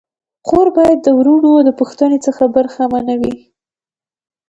خور 0.47 0.67
باید 0.77 0.99
د 1.03 1.07
وروڼو 1.19 1.51
د 1.67 1.69
پوښتني 1.79 2.17
څخه 2.27 2.43
برخه 2.55 2.83
منه 2.93 3.15
وي. 3.21 3.35